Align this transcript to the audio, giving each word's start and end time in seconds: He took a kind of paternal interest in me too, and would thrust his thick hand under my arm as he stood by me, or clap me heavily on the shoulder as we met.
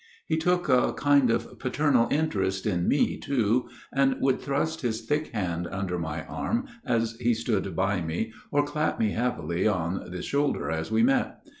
He 0.25 0.35
took 0.35 0.67
a 0.67 0.93
kind 0.93 1.29
of 1.29 1.59
paternal 1.59 2.07
interest 2.09 2.65
in 2.65 2.87
me 2.87 3.19
too, 3.19 3.69
and 3.93 4.19
would 4.19 4.41
thrust 4.41 4.81
his 4.81 5.01
thick 5.01 5.27
hand 5.27 5.67
under 5.67 5.99
my 5.99 6.25
arm 6.25 6.65
as 6.83 7.15
he 7.19 7.35
stood 7.35 7.75
by 7.75 8.01
me, 8.01 8.33
or 8.49 8.65
clap 8.65 8.99
me 8.99 9.11
heavily 9.11 9.67
on 9.67 10.09
the 10.09 10.23
shoulder 10.23 10.71
as 10.71 10.89
we 10.91 11.03
met. 11.03 11.41